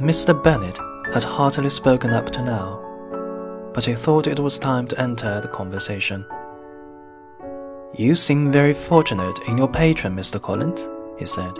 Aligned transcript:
Mr. 0.00 0.34
Bennet 0.42 0.76
had 1.12 1.22
heartily 1.22 1.70
spoken 1.70 2.10
up 2.10 2.28
to 2.30 2.42
now, 2.42 2.80
but 3.72 3.86
he 3.86 3.94
thought 3.94 4.26
it 4.26 4.40
was 4.40 4.58
time 4.58 4.88
to 4.88 5.00
enter 5.00 5.40
the 5.40 5.46
conversation. 5.46 6.26
You 7.96 8.16
seem 8.16 8.50
very 8.50 8.74
fortunate 8.74 9.38
in 9.46 9.56
your 9.56 9.68
patron, 9.68 10.16
Mr. 10.16 10.42
Collins, 10.42 10.88
he 11.16 11.26
said. 11.26 11.56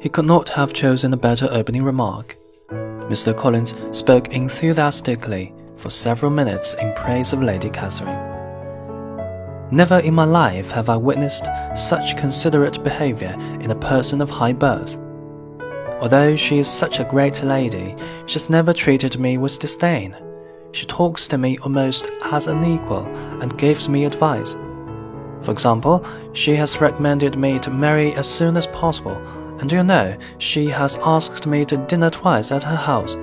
He 0.00 0.08
could 0.08 0.24
not 0.24 0.48
have 0.48 0.72
chosen 0.72 1.12
a 1.12 1.16
better 1.16 1.46
opening 1.52 1.84
remark. 1.84 2.36
Mr. 2.70 3.36
Collins 3.36 3.76
spoke 3.96 4.28
enthusiastically 4.28 5.54
for 5.76 5.90
several 5.90 6.32
minutes 6.32 6.74
in 6.74 6.92
praise 6.94 7.32
of 7.32 7.40
Lady 7.40 7.70
Catherine. 7.70 8.18
Never 9.70 10.00
in 10.00 10.14
my 10.14 10.24
life 10.24 10.72
have 10.72 10.88
I 10.88 10.96
witnessed 10.96 11.46
such 11.76 12.16
considerate 12.16 12.82
behavior 12.82 13.36
in 13.60 13.70
a 13.70 13.76
person 13.76 14.20
of 14.20 14.28
high 14.28 14.54
birth. 14.54 15.00
Although 16.00 16.34
she 16.34 16.58
is 16.58 16.68
such 16.68 16.98
a 16.98 17.04
great 17.04 17.42
lady, 17.42 17.94
she 18.26 18.34
has 18.34 18.48
never 18.48 18.72
treated 18.72 19.18
me 19.18 19.36
with 19.36 19.58
disdain. 19.58 20.16
She 20.72 20.86
talks 20.86 21.28
to 21.28 21.36
me 21.38 21.58
almost 21.58 22.08
as 22.24 22.46
an 22.46 22.64
equal 22.64 23.04
and 23.42 23.58
gives 23.58 23.88
me 23.88 24.06
advice. 24.06 24.54
For 25.42 25.52
example, 25.52 26.04
she 26.32 26.54
has 26.56 26.80
recommended 26.80 27.36
me 27.36 27.58
to 27.60 27.70
marry 27.70 28.14
as 28.14 28.28
soon 28.28 28.56
as 28.56 28.66
possible, 28.68 29.16
and 29.58 29.68
do 29.68 29.76
you 29.76 29.84
know, 29.84 30.16
she 30.38 30.66
has 30.66 30.98
asked 31.02 31.46
me 31.46 31.64
to 31.66 31.76
dinner 31.76 32.08
twice 32.08 32.50
at 32.50 32.62
her 32.62 32.76
house. 32.76 33.16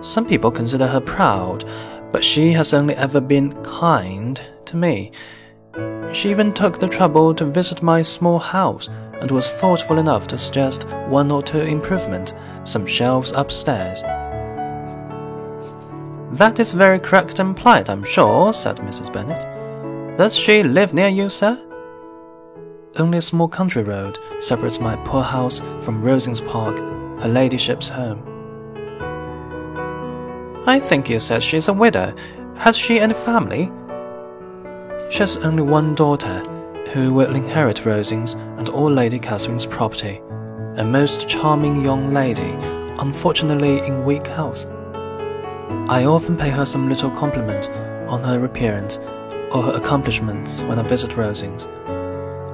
Some 0.00 0.26
people 0.26 0.50
consider 0.50 0.86
her 0.86 1.00
proud, 1.00 1.64
but 2.12 2.22
she 2.22 2.52
has 2.52 2.74
only 2.74 2.94
ever 2.94 3.20
been 3.20 3.50
kind 3.64 4.40
to 4.66 4.76
me. 4.76 5.10
She 6.12 6.30
even 6.30 6.52
took 6.52 6.78
the 6.78 6.86
trouble 6.86 7.34
to 7.34 7.44
visit 7.44 7.82
my 7.82 8.02
small 8.02 8.38
house 8.38 8.88
and 9.24 9.30
was 9.30 9.48
thoughtful 9.48 9.96
enough 9.96 10.26
to 10.26 10.36
suggest 10.36 10.86
one 11.08 11.30
or 11.30 11.42
two 11.42 11.62
improvements, 11.62 12.34
some 12.64 12.84
shelves 12.84 13.32
upstairs. 13.32 14.02
That 16.38 16.60
is 16.60 16.74
very 16.74 17.00
correct 17.00 17.38
and 17.38 17.56
polite, 17.56 17.88
I'm 17.88 18.04
sure, 18.04 18.52
said 18.52 18.76
Mrs. 18.80 19.10
Bennet. 19.10 20.18
Does 20.18 20.36
she 20.36 20.62
live 20.62 20.92
near 20.92 21.08
you, 21.08 21.30
sir? 21.30 21.56
Only 22.98 23.16
a 23.16 23.22
small 23.22 23.48
country 23.48 23.82
road 23.82 24.18
separates 24.40 24.78
my 24.78 24.94
poor 25.06 25.22
house 25.22 25.60
from 25.80 26.02
Rosings 26.02 26.46
Park, 26.46 26.78
her 27.22 27.28
ladyship's 27.28 27.88
home. 27.88 28.22
I 30.66 30.80
think 30.80 31.08
you 31.08 31.18
said 31.18 31.42
she's 31.42 31.68
a 31.68 31.72
widow. 31.72 32.14
Has 32.58 32.76
she 32.76 33.00
any 33.00 33.14
family? 33.14 33.72
She 35.10 35.20
has 35.20 35.38
only 35.38 35.62
one 35.62 35.94
daughter, 35.94 36.42
who 36.94 37.12
will 37.12 37.34
inherit 37.34 37.78
Rosings 37.78 38.36
and 38.56 38.68
all 38.68 38.88
Lady 38.88 39.18
Catherine's 39.18 39.66
property, 39.66 40.22
a 40.76 40.84
most 40.84 41.28
charming 41.28 41.84
young 41.84 42.14
lady, 42.14 42.52
unfortunately 43.00 43.84
in 43.84 44.04
weak 44.04 44.28
health. 44.28 44.66
I 45.88 46.04
often 46.04 46.36
pay 46.36 46.50
her 46.50 46.64
some 46.64 46.88
little 46.88 47.10
compliment 47.10 47.68
on 48.08 48.22
her 48.22 48.44
appearance 48.44 48.98
or 49.50 49.64
her 49.64 49.72
accomplishments 49.72 50.62
when 50.62 50.78
I 50.78 50.86
visit 50.86 51.10
Rosings. 51.10 51.68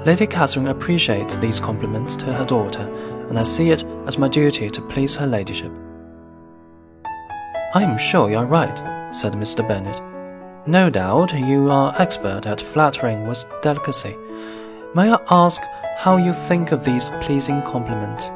Lady 0.07 0.27
Catherine 0.27 0.69
appreciates 0.69 1.37
these 1.37 1.61
compliments 1.61 2.17
to 2.17 2.33
her 2.33 2.47
daughter, 2.47 2.91
and 3.29 3.39
I 3.39 3.43
see 3.43 3.71
it 3.71 3.85
as 4.07 4.17
my 4.17 4.29
duty 4.29 4.71
to 4.71 4.81
please 4.81 5.15
her 5.17 5.27
ladyship. 5.27 5.73
I 7.75 7.83
am 7.83 7.99
sure 7.99 8.31
you 8.31 8.39
are 8.39 8.47
right, 8.47 9.15
said 9.15 9.35
Mr. 9.35 9.69
Bennet. 9.69 10.10
No 10.67 10.91
doubt 10.91 11.33
you 11.33 11.71
are 11.71 11.95
expert 11.99 12.45
at 12.45 12.61
flattering 12.61 13.27
with 13.27 13.47
delicacy. 13.63 14.15
May 14.95 15.11
I 15.11 15.19
ask 15.31 15.63
how 15.97 16.19
you 16.19 16.35
think 16.35 16.71
of 16.71 16.85
these 16.85 17.09
pleasing 17.23 17.63
compliments? 17.63 18.31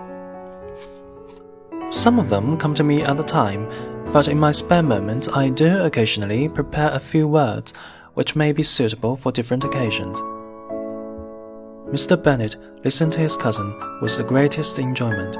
Some 1.91 2.19
of 2.19 2.31
them 2.31 2.57
come 2.57 2.73
to 2.75 2.83
me 2.83 3.03
at 3.03 3.19
the 3.19 3.23
time, 3.23 3.69
but 4.11 4.29
in 4.29 4.39
my 4.39 4.53
spare 4.53 4.83
moments 4.83 5.29
I 5.29 5.51
do 5.51 5.83
occasionally 5.83 6.49
prepare 6.49 6.93
a 6.93 6.99
few 6.99 7.29
words 7.29 7.75
which 8.15 8.35
may 8.35 8.53
be 8.53 8.63
suitable 8.63 9.17
for 9.17 9.31
different 9.31 9.65
occasions. 9.65 10.19
Mr. 11.93 12.21
Bennet 12.21 12.57
listened 12.85 13.13
to 13.13 13.21
his 13.21 13.37
cousin 13.37 13.79
with 14.01 14.17
the 14.17 14.25
greatest 14.25 14.79
enjoyment. 14.79 15.37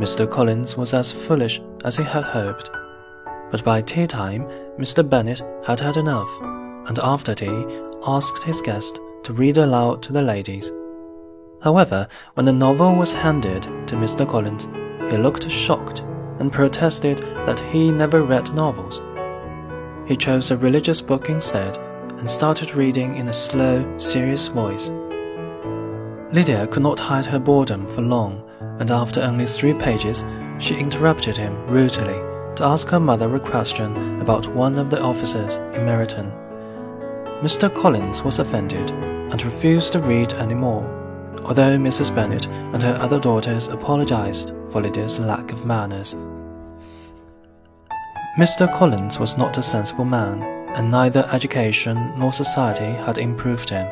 Mr. 0.00 0.28
Collins 0.28 0.76
was 0.76 0.92
as 0.92 1.12
foolish 1.12 1.60
as 1.84 1.96
he 1.96 2.02
had 2.02 2.24
hoped. 2.24 2.70
But 3.50 3.64
by 3.64 3.82
tea 3.82 4.06
time, 4.06 4.44
Mr. 4.78 5.08
Bennet 5.08 5.42
had 5.66 5.80
had 5.80 5.96
enough, 5.96 6.30
and 6.40 6.98
after 7.00 7.34
tea 7.34 7.66
asked 8.06 8.44
his 8.44 8.62
guest 8.62 9.00
to 9.24 9.32
read 9.32 9.58
aloud 9.58 10.02
to 10.04 10.12
the 10.12 10.22
ladies. 10.22 10.70
However, 11.62 12.08
when 12.34 12.46
the 12.46 12.52
novel 12.52 12.94
was 12.94 13.12
handed 13.12 13.62
to 13.62 13.96
Mr. 13.96 14.26
Collins, 14.26 14.68
he 15.10 15.18
looked 15.18 15.50
shocked 15.50 16.00
and 16.38 16.52
protested 16.52 17.18
that 17.44 17.60
he 17.60 17.90
never 17.90 18.22
read 18.22 18.54
novels. 18.54 19.00
He 20.08 20.16
chose 20.16 20.50
a 20.50 20.56
religious 20.56 21.02
book 21.02 21.28
instead 21.28 21.76
and 21.76 22.30
started 22.30 22.74
reading 22.74 23.16
in 23.16 23.28
a 23.28 23.32
slow, 23.32 23.98
serious 23.98 24.48
voice. 24.48 24.90
Lydia 26.32 26.66
could 26.68 26.82
not 26.82 27.00
hide 27.00 27.26
her 27.26 27.40
boredom 27.40 27.86
for 27.86 28.02
long, 28.02 28.48
and 28.78 28.90
after 28.90 29.20
only 29.20 29.46
three 29.46 29.74
pages, 29.74 30.24
she 30.58 30.76
interrupted 30.76 31.36
him 31.36 31.54
rudely 31.66 32.29
to 32.60 32.66
ask 32.66 32.88
her 32.88 33.00
mother 33.00 33.34
a 33.34 33.40
question 33.40 34.20
about 34.20 34.46
one 34.48 34.76
of 34.76 34.90
the 34.90 35.02
officers 35.02 35.56
in 35.56 35.86
Meryton. 35.86 36.30
Mr. 37.40 37.74
Collins 37.74 38.22
was 38.22 38.38
offended 38.38 38.90
and 38.90 39.42
refused 39.42 39.94
to 39.94 39.98
read 39.98 40.34
any 40.34 40.54
more, 40.54 40.84
although 41.42 41.78
Mrs. 41.78 42.14
Bennet 42.14 42.44
and 42.44 42.82
her 42.82 42.98
other 43.00 43.18
daughters 43.18 43.68
apologized 43.68 44.50
for 44.70 44.82
Lydia's 44.82 45.18
lack 45.18 45.52
of 45.52 45.64
manners. 45.64 46.16
Mr. 48.38 48.70
Collins 48.74 49.18
was 49.18 49.38
not 49.38 49.56
a 49.56 49.62
sensible 49.62 50.04
man, 50.04 50.42
and 50.76 50.90
neither 50.90 51.26
education 51.32 52.12
nor 52.18 52.30
society 52.30 52.92
had 53.06 53.16
improved 53.16 53.70
him. 53.70 53.88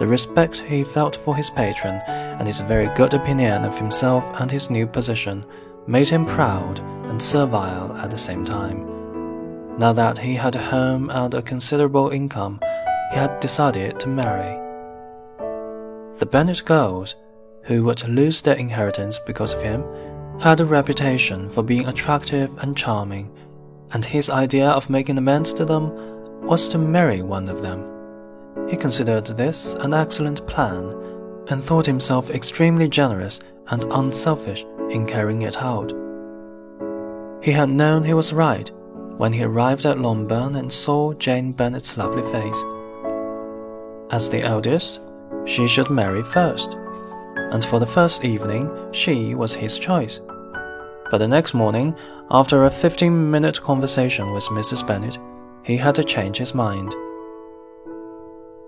The 0.00 0.08
respect 0.08 0.58
he 0.58 0.82
felt 0.82 1.14
for 1.14 1.36
his 1.36 1.50
patron 1.50 2.02
and 2.08 2.48
his 2.48 2.62
very 2.62 2.92
good 2.96 3.14
opinion 3.14 3.64
of 3.64 3.78
himself 3.78 4.28
and 4.40 4.50
his 4.50 4.70
new 4.70 4.88
position 4.88 5.46
made 5.86 6.08
him 6.08 6.24
proud 6.24 6.80
and 7.16 7.22
servile 7.22 7.96
at 7.96 8.10
the 8.10 8.18
same 8.18 8.44
time. 8.44 8.84
Now 9.78 9.94
that 9.94 10.18
he 10.18 10.34
had 10.34 10.54
a 10.54 10.62
home 10.62 11.08
and 11.08 11.32
a 11.32 11.40
considerable 11.40 12.10
income, 12.10 12.60
he 13.10 13.16
had 13.16 13.40
decided 13.40 13.98
to 14.00 14.08
marry. 14.08 14.54
The 16.18 16.28
Bennet 16.30 16.62
girls, 16.66 17.16
who 17.62 17.84
were 17.84 17.94
to 17.94 18.08
lose 18.08 18.42
their 18.42 18.56
inheritance 18.56 19.18
because 19.18 19.54
of 19.54 19.62
him, 19.62 19.82
had 20.40 20.60
a 20.60 20.66
reputation 20.66 21.48
for 21.48 21.62
being 21.62 21.86
attractive 21.86 22.54
and 22.58 22.76
charming 22.76 23.34
and 23.94 24.04
his 24.04 24.28
idea 24.28 24.68
of 24.68 24.90
making 24.90 25.16
amends 25.16 25.54
to 25.54 25.64
them 25.64 25.88
was 26.42 26.68
to 26.68 26.76
marry 26.76 27.22
one 27.22 27.48
of 27.48 27.62
them. 27.62 27.80
He 28.68 28.76
considered 28.76 29.24
this 29.24 29.72
an 29.72 29.94
excellent 29.94 30.46
plan 30.46 30.92
and 31.48 31.64
thought 31.64 31.86
himself 31.86 32.28
extremely 32.28 32.88
generous 32.88 33.40
and 33.70 33.84
unselfish 33.84 34.66
in 34.90 35.06
carrying 35.06 35.40
it 35.40 35.56
out. 35.56 35.94
He 37.46 37.52
had 37.52 37.70
known 37.70 38.02
he 38.02 38.12
was 38.12 38.32
right 38.32 38.68
when 39.18 39.32
he 39.32 39.44
arrived 39.44 39.86
at 39.86 40.00
Longbourn 40.00 40.56
and 40.56 40.72
saw 40.72 41.12
Jane 41.12 41.52
Bennet's 41.52 41.96
lovely 41.96 42.24
face. 42.24 42.60
As 44.10 44.28
the 44.28 44.42
eldest, 44.42 45.00
she 45.44 45.68
should 45.68 45.88
marry 45.88 46.24
first, 46.24 46.76
and 47.52 47.64
for 47.64 47.78
the 47.78 47.86
first 47.86 48.24
evening 48.24 48.68
she 48.90 49.36
was 49.36 49.54
his 49.54 49.78
choice. 49.78 50.20
But 51.08 51.18
the 51.18 51.28
next 51.28 51.54
morning, 51.54 51.94
after 52.32 52.64
a 52.64 52.70
15 52.70 53.30
minute 53.30 53.62
conversation 53.62 54.32
with 54.32 54.42
Mrs. 54.46 54.84
Bennet, 54.84 55.16
he 55.62 55.76
had 55.76 55.94
to 55.94 56.02
change 56.02 56.38
his 56.38 56.52
mind. 56.52 56.96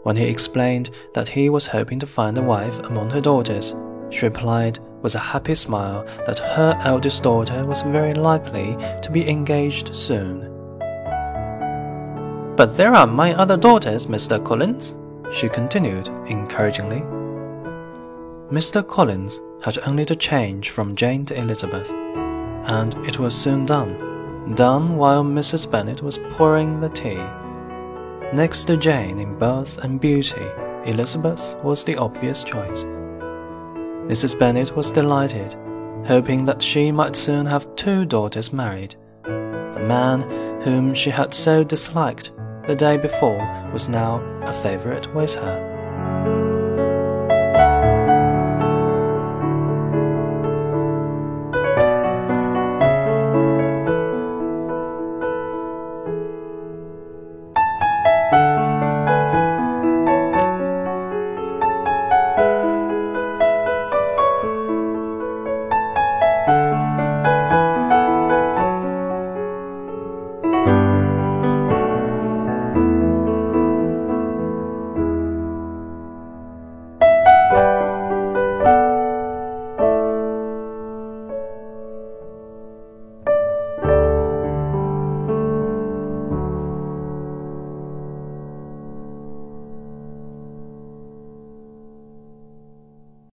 When 0.05 0.15
he 0.15 0.29
explained 0.29 0.91
that 1.15 1.31
he 1.31 1.51
was 1.51 1.67
hoping 1.67 1.99
to 1.99 2.07
find 2.07 2.39
a 2.39 2.43
wife 2.43 2.79
among 2.85 3.11
her 3.11 3.21
daughters, 3.21 3.75
she 4.11 4.27
replied 4.27 4.79
with 5.03 5.15
a 5.15 5.21
happy 5.21 5.55
smile 5.55 6.05
that 6.27 6.39
her 6.39 6.79
eldest 6.85 7.23
daughter 7.23 7.65
was 7.65 7.83
very 7.83 8.15
likely 8.15 8.77
to 9.03 9.11
be 9.11 9.29
engaged 9.29 9.95
soon. 9.95 10.55
But 12.57 12.77
there 12.77 12.95
are 12.95 13.07
my 13.07 13.35
other 13.35 13.57
daughters, 13.57 14.07
Mr. 14.07 14.45
Collins, 14.45 14.97
she 15.33 15.49
continued 15.49 16.09
encouragingly. 16.27 17.03
Mr. 18.51 18.87
Collins 18.87 19.41
had 19.63 19.79
only 19.87 20.05
to 20.07 20.17
change 20.17 20.71
from 20.71 20.97
Jane 20.97 21.25
to 21.27 21.39
Elizabeth 21.39 21.93
and 22.69 22.95
it 23.07 23.19
was 23.19 23.35
soon 23.35 23.65
done, 23.65 24.55
done 24.55 24.97
while 24.97 25.25
Mrs. 25.25 25.71
Bennet 25.71 26.03
was 26.03 26.19
pouring 26.31 26.81
the 26.81 26.89
tea. 26.91 27.25
Next 28.35 28.65
to 28.65 28.77
Jane 28.77 29.19
in 29.19 29.39
birth 29.39 29.79
and 29.79 30.01
beauty, 30.01 30.47
Elizabeth 30.85 31.57
was 31.63 31.85
the 31.85 31.97
obvious 31.97 32.45
choice. 32.45 32.85
Mrs. 34.09 34.39
Bennet 34.39 34.75
was 34.75 34.91
delighted, 34.91 35.55
hoping 36.07 36.47
that 36.47 36.63
she 36.63 36.91
might 36.91 37.15
soon 37.15 37.45
have 37.45 37.77
two 37.77 38.07
daughters 38.07 38.55
married. 38.55 38.97
The 39.25 39.85
man 39.87 40.23
whom 40.63 40.95
she 40.95 41.11
had 41.11 41.35
so 41.35 41.63
disliked 41.63 42.33
the 42.67 42.75
day 42.75 42.97
before 42.97 43.39
was 43.71 43.91
now 43.91 44.21
a 44.47 44.53
favorite 44.53 45.15
with 45.15 45.35
her. 45.35 45.68